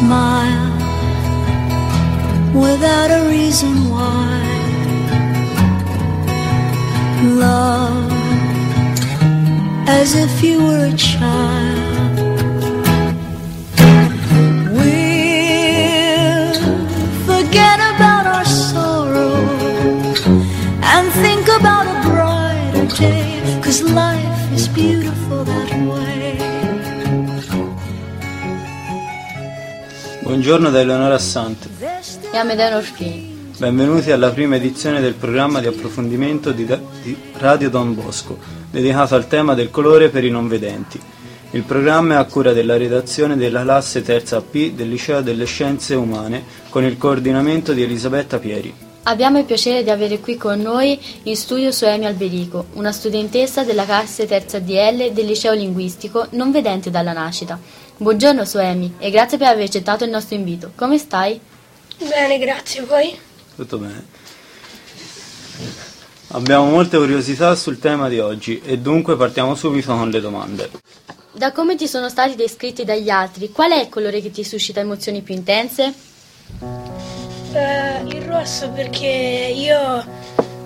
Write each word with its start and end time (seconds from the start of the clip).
smile 0.00 0.72
without 2.64 3.10
a 3.18 3.22
reason 3.28 3.74
why. 3.92 4.28
Love 7.46 8.12
as 10.00 10.08
if 10.24 10.32
you 10.46 10.56
were 10.66 10.84
a 10.94 10.96
child. 11.12 12.16
We'll 14.76 16.54
forget 17.30 17.78
about 17.92 18.24
our 18.34 18.46
sorrow 18.68 19.36
and 20.92 21.04
think 21.24 21.44
about 21.58 21.84
a 21.94 21.96
brighter 22.08 22.86
day, 23.02 23.28
cause 23.64 23.80
life 23.82 24.52
is 24.56 24.66
beautiful 24.68 25.44
that 25.44 25.70
way. 25.90 26.19
Buongiorno 30.40 30.70
da 30.70 30.80
Eleonora 30.80 31.16
Assante. 31.16 31.68
e 32.32 32.36
Amedeo 32.38 32.78
Orfini. 32.78 33.52
Benvenuti 33.58 34.10
alla 34.10 34.30
prima 34.30 34.56
edizione 34.56 35.02
del 35.02 35.12
programma 35.12 35.60
di 35.60 35.66
approfondimento 35.66 36.50
di, 36.52 36.64
di 37.02 37.14
Radio 37.34 37.68
Don 37.68 37.94
Bosco, 37.94 38.38
dedicato 38.70 39.14
al 39.14 39.28
tema 39.28 39.52
del 39.52 39.70
colore 39.70 40.08
per 40.08 40.24
i 40.24 40.30
non 40.30 40.48
vedenti. 40.48 40.98
Il 41.50 41.62
programma 41.64 42.14
è 42.14 42.16
a 42.16 42.24
cura 42.24 42.54
della 42.54 42.78
redazione 42.78 43.36
della 43.36 43.60
classe 43.60 44.00
terza 44.00 44.40
P 44.40 44.72
del 44.72 44.88
Liceo 44.88 45.20
delle 45.20 45.44
Scienze 45.44 45.94
Umane 45.94 46.42
con 46.70 46.84
il 46.84 46.96
coordinamento 46.96 47.74
di 47.74 47.82
Elisabetta 47.82 48.38
Pieri. 48.38 48.74
Abbiamo 49.02 49.38
il 49.38 49.44
piacere 49.44 49.82
di 49.82 49.90
avere 49.90 50.20
qui 50.20 50.36
con 50.36 50.58
noi 50.58 50.98
in 51.24 51.36
studio 51.36 51.70
Soemi 51.70 52.06
Alberico, 52.06 52.66
una 52.74 52.92
studentessa 52.92 53.62
della 53.62 53.84
classe 53.84 54.26
terza 54.26 54.58
DL 54.58 55.12
del 55.12 55.26
liceo 55.26 55.52
linguistico 55.52 56.28
non 56.30 56.50
vedente 56.50 56.90
dalla 56.90 57.12
nascita. 57.12 57.58
Buongiorno 58.00 58.46
Soemi 58.46 58.94
e 58.98 59.10
grazie 59.10 59.36
per 59.36 59.48
aver 59.48 59.64
accettato 59.64 60.04
il 60.04 60.10
nostro 60.10 60.34
invito. 60.34 60.72
Come 60.74 60.96
stai? 60.96 61.38
Bene, 61.98 62.38
grazie. 62.38 62.80
Voi? 62.80 63.14
Tutto 63.54 63.76
bene. 63.76 64.06
Abbiamo 66.28 66.70
molte 66.70 66.96
curiosità 66.96 67.54
sul 67.54 67.78
tema 67.78 68.08
di 68.08 68.18
oggi 68.18 68.58
e 68.64 68.78
dunque 68.78 69.16
partiamo 69.16 69.54
subito 69.54 69.94
con 69.94 70.08
le 70.08 70.18
domande. 70.18 70.70
Da 71.32 71.52
come 71.52 71.76
ti 71.76 71.86
sono 71.86 72.08
stati 72.08 72.36
descritti 72.36 72.86
dagli 72.86 73.10
altri, 73.10 73.50
qual 73.50 73.72
è 73.72 73.82
il 73.82 73.90
colore 73.90 74.22
che 74.22 74.30
ti 74.30 74.44
suscita 74.44 74.80
emozioni 74.80 75.20
più 75.20 75.34
intense? 75.34 75.92
Eh, 77.52 78.00
il 78.06 78.22
rosso 78.22 78.70
perché 78.70 79.52
io, 79.54 80.06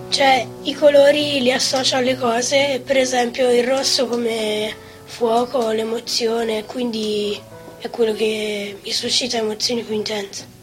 cioè, 0.07 0.47
i 0.61 0.73
colori 0.73 1.41
li 1.41 1.51
associo 1.51 1.97
alle 1.97 2.15
cose, 2.15 2.81
per 2.81 2.95
esempio 2.95 3.51
il 3.51 3.65
rosso 3.65 4.07
come 4.07 4.83
fuoco, 5.05 5.71
l'emozione, 5.71 6.65
quindi 6.65 7.39
è 7.79 7.89
quello 7.89 8.13
che 8.13 8.77
mi 8.83 8.91
suscita 8.91 9.37
emozioni 9.37 9.83
più 9.83 9.95
intense. 9.95 10.53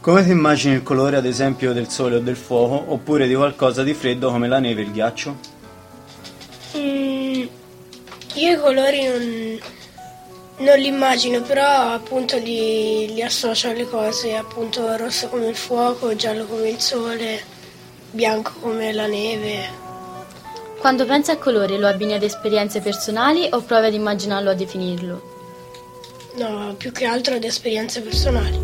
Come 0.00 0.22
ti 0.22 0.30
immagini 0.30 0.74
il 0.74 0.82
colore 0.82 1.16
ad 1.16 1.26
esempio 1.26 1.72
del 1.72 1.88
sole 1.88 2.16
o 2.16 2.20
del 2.20 2.36
fuoco 2.36 2.92
oppure 2.92 3.26
di 3.26 3.34
qualcosa 3.34 3.82
di 3.82 3.94
freddo 3.94 4.30
come 4.30 4.46
la 4.46 4.60
neve 4.60 4.82
e 4.82 4.84
il 4.84 4.92
ghiaccio? 4.92 5.36
Mm, 6.76 7.46
io 8.34 8.52
i 8.52 8.56
colori 8.56 9.04
non, 9.06 9.58
non 10.58 10.78
li 10.78 10.86
immagino, 10.86 11.42
però 11.42 11.92
appunto 11.92 12.36
li, 12.36 13.12
li 13.12 13.22
associo 13.22 13.70
alle 13.70 13.88
cose, 13.88 14.36
appunto 14.36 14.96
rosso 14.96 15.28
come 15.28 15.48
il 15.48 15.56
fuoco, 15.56 16.14
giallo 16.14 16.46
come 16.46 16.68
il 16.68 16.80
sole, 16.80 17.42
bianco 18.12 18.52
come 18.60 18.92
la 18.92 19.06
neve. 19.06 19.86
Quando 20.78 21.04
pensi 21.06 21.32
al 21.32 21.38
colore 21.38 21.76
lo 21.76 21.88
abbini 21.88 22.12
ad 22.14 22.22
esperienze 22.22 22.80
personali 22.80 23.48
o 23.50 23.60
provi 23.62 23.86
ad 23.86 23.94
immaginarlo 23.94 24.50
a 24.50 24.54
definirlo? 24.54 25.20
No, 26.36 26.74
più 26.78 26.92
che 26.92 27.04
altro 27.04 27.34
ad 27.34 27.42
esperienze 27.42 28.00
personali. 28.00 28.56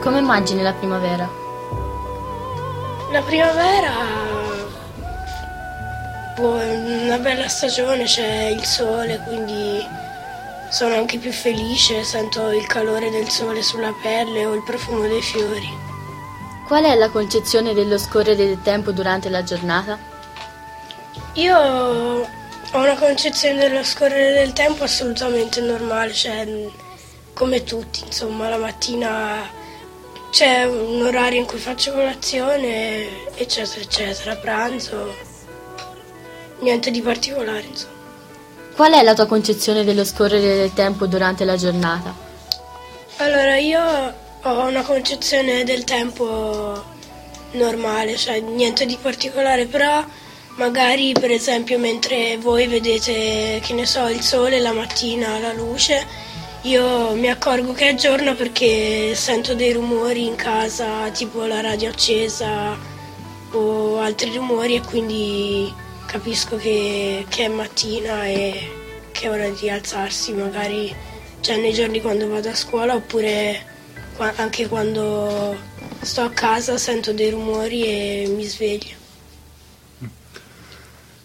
Come 0.00 0.18
immagini 0.18 0.62
la 0.62 0.72
primavera? 0.72 1.28
La 3.10 3.22
primavera 3.22 3.92
boh, 6.36 6.60
è 6.60 7.04
una 7.06 7.18
bella 7.18 7.48
stagione, 7.48 8.04
c'è 8.04 8.44
il 8.44 8.64
sole, 8.64 9.20
quindi 9.26 9.84
sono 10.70 10.94
anche 10.94 11.18
più 11.18 11.32
felice, 11.32 12.04
sento 12.04 12.50
il 12.50 12.66
calore 12.66 13.10
del 13.10 13.28
sole 13.28 13.62
sulla 13.62 13.94
pelle 14.02 14.44
o 14.44 14.54
il 14.54 14.62
profumo 14.62 15.06
dei 15.06 15.22
fiori. 15.22 15.68
Qual 16.66 16.84
è 16.84 16.94
la 16.94 17.08
concezione 17.08 17.72
dello 17.72 17.96
scorrere 17.96 18.36
del 18.36 18.60
tempo 18.62 18.92
durante 18.92 19.30
la 19.30 19.42
giornata? 19.42 19.98
Io 21.34 21.56
ho 21.56 22.26
una 22.72 22.96
concezione 22.96 23.58
dello 23.58 23.82
scorrere 23.82 24.34
del 24.34 24.52
tempo 24.52 24.84
assolutamente 24.84 25.60
normale, 25.60 26.12
cioè 26.12 26.46
come 27.32 27.64
tutti, 27.64 28.02
insomma, 28.04 28.48
la 28.48 28.58
mattina 28.58 29.48
c'è 30.30 30.64
un 30.64 31.00
orario 31.06 31.40
in 31.40 31.46
cui 31.46 31.58
faccio 31.58 31.92
colazione, 31.92 33.34
eccetera, 33.34 33.80
eccetera, 33.80 34.36
pranzo, 34.36 35.14
niente 36.60 36.90
di 36.90 37.00
particolare, 37.00 37.62
insomma. 37.62 37.97
Qual 38.78 38.92
è 38.92 39.02
la 39.02 39.12
tua 39.12 39.26
concezione 39.26 39.82
dello 39.82 40.04
scorrere 40.04 40.54
del 40.54 40.72
tempo 40.72 41.06
durante 41.08 41.44
la 41.44 41.56
giornata? 41.56 42.14
Allora, 43.16 43.56
io 43.56 43.80
ho 44.40 44.66
una 44.68 44.82
concezione 44.82 45.64
del 45.64 45.82
tempo 45.82 46.80
normale, 47.54 48.16
cioè 48.16 48.38
niente 48.38 48.86
di 48.86 48.96
particolare, 49.02 49.66
però 49.66 50.04
magari 50.58 51.12
per 51.12 51.32
esempio 51.32 51.76
mentre 51.76 52.38
voi 52.38 52.68
vedete, 52.68 53.60
che 53.60 53.72
ne 53.72 53.84
so, 53.84 54.06
il 54.06 54.22
sole 54.22 54.60
la 54.60 54.72
mattina, 54.72 55.40
la 55.40 55.52
luce, 55.52 56.06
io 56.62 57.14
mi 57.14 57.28
accorgo 57.28 57.72
che 57.72 57.88
è 57.88 57.94
giorno 57.96 58.36
perché 58.36 59.12
sento 59.16 59.56
dei 59.56 59.72
rumori 59.72 60.24
in 60.24 60.36
casa, 60.36 61.10
tipo 61.10 61.44
la 61.46 61.60
radio 61.60 61.88
accesa 61.88 62.78
o 63.50 63.98
altri 63.98 64.36
rumori 64.36 64.76
e 64.76 64.82
quindi 64.82 65.86
capisco 66.08 66.56
che, 66.56 67.26
che 67.28 67.44
è 67.44 67.48
mattina 67.48 68.24
e 68.24 68.70
che 69.12 69.26
è 69.26 69.30
ora 69.30 69.50
di 69.50 69.68
alzarsi, 69.68 70.32
magari 70.32 70.94
cioè 71.40 71.58
nei 71.58 71.74
giorni 71.74 72.00
quando 72.00 72.26
vado 72.28 72.48
a 72.48 72.54
scuola 72.54 72.94
oppure 72.94 73.62
qua- 74.16 74.32
anche 74.36 74.66
quando 74.68 75.54
sto 76.00 76.22
a 76.22 76.30
casa 76.30 76.78
sento 76.78 77.12
dei 77.12 77.28
rumori 77.28 77.84
e 77.84 78.32
mi 78.34 78.44
sveglio. 78.44 78.96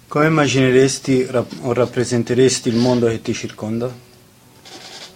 Come 0.10 0.26
immagineresti 0.28 1.28
rap- 1.30 1.60
o 1.62 1.72
rappresenteresti 1.72 2.68
il 2.68 2.76
mondo 2.76 3.08
che 3.08 3.22
ti 3.22 3.34
circonda? 3.34 3.90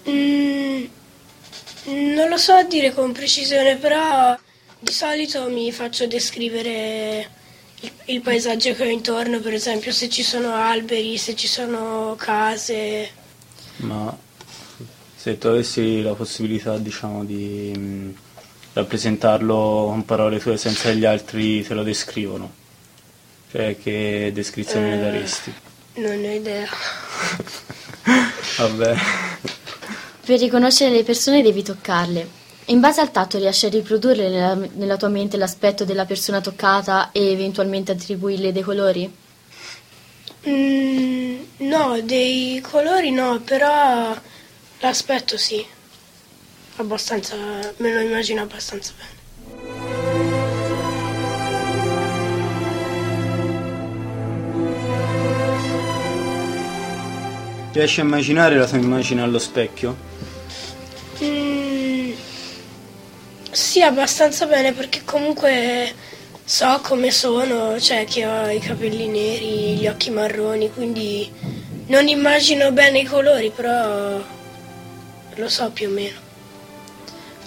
Mm, 0.10 0.86
non 2.16 2.30
lo 2.30 2.38
so 2.38 2.64
dire 2.64 2.94
con 2.94 3.12
precisione, 3.12 3.76
però 3.76 4.36
di 4.80 4.92
solito 4.94 5.50
mi 5.50 5.72
faccio 5.74 6.08
descrivere 6.08 7.30
il, 7.82 7.92
il 8.06 8.22
paesaggio 8.22 8.74
che 8.74 8.84
ho 8.84 8.90
intorno, 8.90 9.40
per 9.40 9.54
esempio 9.54 9.92
se 9.92 10.10
ci 10.10 10.24
sono 10.24 10.54
alberi, 10.56 11.18
se 11.18 11.36
ci 11.36 11.48
sono 11.48 12.16
case. 12.18 13.10
Ma 13.78 14.18
se 15.16 15.38
tu 15.38 15.48
avessi 15.48 16.02
la 16.02 16.14
possibilità, 16.14 16.78
diciamo, 16.78 17.24
di 17.24 17.72
mh, 17.76 18.16
rappresentarlo 18.74 19.86
con 19.88 20.06
parole 20.06 20.40
tue 20.40 20.58
senza 20.58 20.90
che 20.90 20.96
gli 20.98 21.06
altri 21.06 21.64
te 21.66 21.74
lo 21.74 21.84
descrivono, 21.84 22.52
cioè 23.52 23.78
che 23.82 24.32
descrizione 24.34 24.90
ne 24.90 24.96
Eh. 24.96 25.00
daresti? 25.00 25.54
Non 25.96 26.20
ne 26.22 26.30
ho 26.30 26.36
idea. 26.36 26.68
Vabbè. 28.58 28.96
Per 30.26 30.40
riconoscere 30.40 30.92
le 30.92 31.04
persone 31.04 31.42
devi 31.42 31.64
toccarle. 31.64 32.28
In 32.70 32.82
base 32.82 33.00
al 33.00 33.12
tatto 33.12 33.38
riesci 33.38 33.66
a 33.66 33.70
riprodurre 33.70 34.28
nella, 34.28 34.54
nella 34.74 34.98
tua 34.98 35.08
mente 35.08 35.38
l'aspetto 35.38 35.86
della 35.86 36.04
persona 36.04 36.42
toccata 36.42 37.12
e 37.14 37.32
eventualmente 37.32 37.94
attribuirle 37.94 38.52
dei 38.52 38.62
colori? 38.62 39.16
Mm, 40.50 41.40
no, 41.60 42.02
dei 42.02 42.60
colori 42.60 43.12
no, 43.12 43.40
però 43.40 44.14
l'aspetto 44.80 45.38
sì. 45.38 45.66
Abbastanza, 46.76 47.36
me 47.78 47.94
lo 47.94 48.02
immagino 48.02 48.42
abbastanza 48.42 48.92
bene. 48.98 49.16
Riesci 57.72 58.02
a 58.02 58.04
immaginare 58.04 58.58
la 58.58 58.68
tua 58.68 58.78
immagine 58.78 59.22
allo 59.22 59.40
specchio? 59.40 59.96
Mm, 61.24 62.12
sì, 63.58 63.82
abbastanza 63.82 64.46
bene 64.46 64.72
perché 64.72 65.02
comunque 65.04 65.92
so 66.46 66.80
come 66.84 67.10
sono, 67.10 67.80
cioè 67.80 68.06
che 68.06 68.24
ho 68.24 68.48
i 68.50 68.60
capelli 68.60 69.08
neri, 69.08 69.78
gli 69.78 69.88
occhi 69.88 70.12
marroni, 70.12 70.72
quindi 70.72 71.28
non 71.88 72.08
immagino 72.08 72.72
bene 72.72 73.00
i 73.00 73.04
colori, 73.04 73.50
però 73.50 74.22
lo 75.34 75.50
so 75.50 75.72
più 75.72 75.88
o 75.90 75.92
meno. 75.92 76.20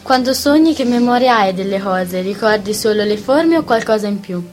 Quando 0.02 0.34
sogni 0.34 0.74
che 0.74 0.84
memoria 0.84 1.36
hai 1.38 1.54
delle 1.54 1.78
cose? 1.78 2.22
Ricordi 2.22 2.74
solo 2.74 3.04
le 3.04 3.16
forme 3.16 3.58
o 3.58 3.62
qualcosa 3.62 4.08
in 4.08 4.18
più? 4.18 4.44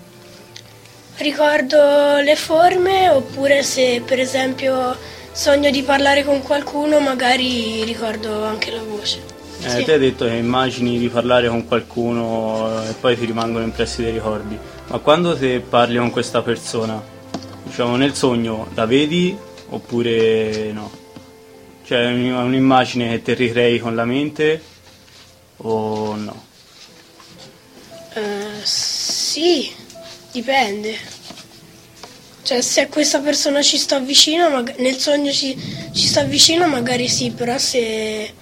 Ricordo 1.16 2.20
le 2.20 2.36
forme 2.36 3.10
oppure 3.10 3.64
se 3.64 4.04
per 4.06 4.20
esempio 4.20 4.96
sogno 5.32 5.72
di 5.72 5.82
parlare 5.82 6.24
con 6.24 6.44
qualcuno 6.44 7.00
magari 7.00 7.84
ricordo 7.84 8.44
anche 8.44 8.70
la 8.70 8.84
voce. 8.84 9.37
Eh, 9.60 9.70
Sì. 9.70 9.84
Te 9.84 9.94
hai 9.94 10.00
detto 10.00 10.26
che 10.26 10.34
immagini 10.34 11.00
di 11.00 11.10
parlare 11.10 11.48
con 11.48 11.66
qualcuno 11.66 12.84
e 12.88 12.94
poi 12.94 13.18
ti 13.18 13.26
rimangono 13.26 13.64
impressi 13.64 14.04
dei 14.04 14.12
ricordi, 14.12 14.58
ma 14.88 14.98
quando 15.00 15.36
te 15.38 15.60
parli 15.68 15.98
con 15.98 16.12
questa 16.12 16.42
persona, 16.42 17.02
diciamo 17.64 17.96
nel 17.96 18.14
sogno, 18.14 18.68
la 18.76 18.86
vedi 18.86 19.36
oppure 19.70 20.72
no? 20.72 20.90
Cioè 21.86 22.00
è 22.00 22.12
un- 22.12 22.32
un'immagine 22.34 23.10
che 23.10 23.22
te 23.22 23.34
ricrei 23.34 23.80
con 23.80 23.96
la 23.96 24.06
mente 24.06 24.62
o 25.58 26.16
no? 26.16 26.46
Eh, 28.14 28.64
sì, 28.64 29.72
dipende. 30.32 31.16
Cioè, 32.44 32.62
se 32.62 32.88
questa 32.88 33.20
persona 33.20 33.62
ci 33.62 33.78
sta 33.78 34.00
vicino, 34.00 34.64
nel 34.78 34.98
sogno 34.98 35.32
ci, 35.32 35.56
ci 35.92 36.06
sta 36.08 36.24
vicino, 36.24 36.68
magari 36.68 37.10
sì, 37.10 37.32
però 37.32 37.58
se, 37.58 38.34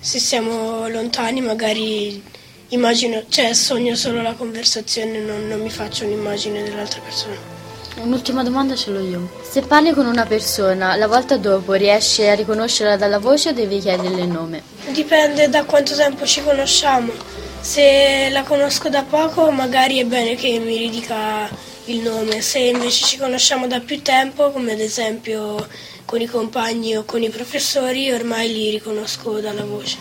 se 0.00 0.18
siamo 0.18 0.88
lontani, 0.88 1.40
magari 1.40 2.22
immagino, 2.68 3.24
cioè 3.28 3.52
sogno 3.52 3.94
solo 3.94 4.22
la 4.22 4.34
conversazione, 4.34 5.18
non, 5.18 5.48
non 5.48 5.60
mi 5.60 5.70
faccio 5.70 6.04
un'immagine 6.04 6.62
dell'altra 6.62 7.00
persona. 7.00 7.56
Un'ultima 8.02 8.44
domanda 8.44 8.76
ce 8.76 8.90
l'ho 8.90 9.00
io. 9.00 9.28
Se 9.42 9.62
parli 9.62 9.92
con 9.92 10.06
una 10.06 10.24
persona, 10.24 10.94
la 10.94 11.08
volta 11.08 11.36
dopo 11.36 11.72
riesci 11.72 12.24
a 12.24 12.34
riconoscerla 12.34 12.96
dalla 12.96 13.18
voce 13.18 13.48
o 13.48 13.52
devi 13.52 13.80
chiederle 13.80 14.22
il 14.22 14.28
nome? 14.28 14.62
Dipende 14.90 15.48
da 15.48 15.64
quanto 15.64 15.96
tempo 15.96 16.24
ci 16.24 16.42
conosciamo. 16.42 17.12
Se 17.60 18.28
la 18.30 18.44
conosco 18.44 18.88
da 18.88 19.02
poco, 19.02 19.50
magari 19.50 19.98
è 19.98 20.04
bene 20.04 20.36
che 20.36 20.60
mi 20.60 20.76
ridica 20.76 21.48
il 21.88 22.00
nome. 22.00 22.40
Se 22.40 22.58
invece 22.58 23.04
ci 23.04 23.16
conosciamo 23.16 23.66
da 23.66 23.80
più 23.80 24.02
tempo, 24.02 24.50
come 24.50 24.72
ad 24.72 24.80
esempio 24.80 25.66
con 26.04 26.20
i 26.20 26.26
compagni 26.26 26.96
o 26.96 27.04
con 27.04 27.22
i 27.22 27.28
professori, 27.28 28.10
ormai 28.10 28.52
li 28.52 28.70
riconosco 28.70 29.40
dalla 29.40 29.64
voce. 29.64 29.96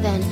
Bene, 0.00 0.26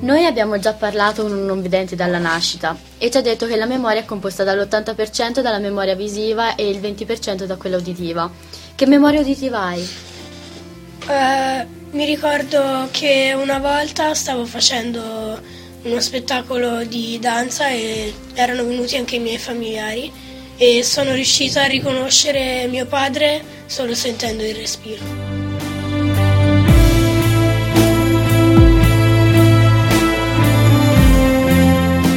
noi 0.00 0.24
abbiamo 0.24 0.58
già 0.58 0.72
parlato 0.72 1.22
con 1.22 1.32
un 1.32 1.44
non 1.44 1.62
vedente 1.62 1.96
dalla 1.96 2.18
nascita 2.18 2.76
e 2.98 3.10
ci 3.10 3.16
ha 3.16 3.22
detto 3.22 3.46
che 3.46 3.56
la 3.56 3.66
memoria 3.66 4.00
è 4.00 4.04
composta 4.04 4.44
dall'80% 4.44 5.40
dalla 5.40 5.58
memoria 5.58 5.94
visiva 5.94 6.54
e 6.54 6.68
il 6.68 6.80
20% 6.80 7.44
da 7.44 7.56
quella 7.56 7.76
uditiva. 7.76 8.30
Che 8.74 8.86
memoria 8.86 9.20
uditiva 9.20 9.60
hai? 9.60 9.88
Eh, 11.08 11.78
mi 11.92 12.04
ricordo 12.04 12.88
che 12.92 13.34
una 13.36 13.58
volta 13.58 14.14
stavo 14.14 14.44
facendo 14.44 15.38
uno 15.82 16.00
spettacolo 16.00 16.84
di 16.84 17.18
danza 17.20 17.68
e 17.70 18.12
erano 18.34 18.64
venuti 18.64 18.96
anche 18.96 19.16
i 19.16 19.18
miei 19.18 19.38
familiari 19.38 20.12
e 20.56 20.84
sono 20.84 21.14
riuscita 21.14 21.62
a 21.62 21.66
riconoscere 21.66 22.66
mio 22.68 22.86
padre 22.86 23.42
solo 23.66 23.94
sentendo 23.94 24.44
il 24.44 24.54
respiro. 24.54 25.02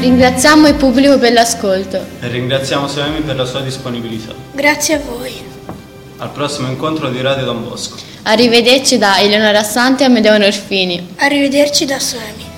Ringraziamo 0.01 0.67
il 0.67 0.75
pubblico 0.75 1.17
per 1.17 1.31
l'ascolto. 1.31 2.05
E 2.19 2.27
ringraziamo 2.27 2.87
Soemi 2.87 3.21
per 3.21 3.37
la 3.37 3.45
sua 3.45 3.61
disponibilità. 3.61 4.33
Grazie 4.51 4.95
a 4.95 4.99
voi. 4.99 5.33
Al 6.17 6.29
prossimo 6.31 6.67
incontro 6.67 7.09
di 7.09 7.21
Radio 7.21 7.45
Don 7.45 7.63
Bosco. 7.63 8.12
Arrivederci 8.25 8.97
da 8.97 9.19
Eleonora 9.19 9.63
Santi 9.63 10.03
e 10.03 10.05
Amedeo 10.05 10.37
Norfini. 10.37 11.15
Arrivederci 11.17 11.85
da 11.85 11.99
Suemi. 11.99 12.52